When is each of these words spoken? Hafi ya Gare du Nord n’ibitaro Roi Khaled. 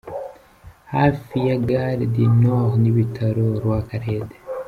Hafi 0.93 1.37
ya 1.47 1.57
Gare 1.67 2.03
du 2.13 2.25
Nord 2.41 2.73
n’ibitaro 2.81 3.45
Roi 3.63 3.81
Khaled. 3.89 4.29